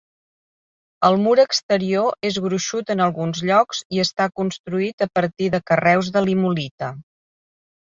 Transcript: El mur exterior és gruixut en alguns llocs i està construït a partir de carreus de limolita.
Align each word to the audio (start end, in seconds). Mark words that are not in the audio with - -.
El 1.09 1.17
mur 1.25 1.33
exterior 1.43 2.15
és 2.29 2.39
gruixut 2.45 2.95
en 2.95 3.05
alguns 3.09 3.43
llocs 3.51 3.83
i 3.99 4.03
està 4.05 4.29
construït 4.41 5.07
a 5.09 5.11
partir 5.21 5.53
de 5.59 5.63
carreus 5.71 6.13
de 6.19 6.27
limolita. 6.33 6.93